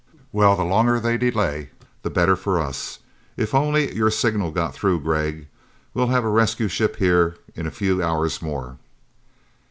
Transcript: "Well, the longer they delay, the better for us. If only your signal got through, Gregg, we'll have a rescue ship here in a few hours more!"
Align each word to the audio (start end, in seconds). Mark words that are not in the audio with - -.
"Well, 0.31 0.55
the 0.55 0.63
longer 0.63 0.99
they 0.99 1.15
delay, 1.15 1.69
the 2.01 2.09
better 2.09 2.35
for 2.35 2.59
us. 2.59 2.97
If 3.37 3.53
only 3.53 3.93
your 3.93 4.09
signal 4.09 4.49
got 4.49 4.73
through, 4.73 5.01
Gregg, 5.01 5.47
we'll 5.93 6.07
have 6.07 6.23
a 6.25 6.27
rescue 6.27 6.69
ship 6.69 6.95
here 6.95 7.37
in 7.53 7.67
a 7.67 7.69
few 7.69 8.01
hours 8.01 8.41
more!" 8.41 8.77